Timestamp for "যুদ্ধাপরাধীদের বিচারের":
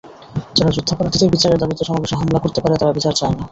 0.71-1.61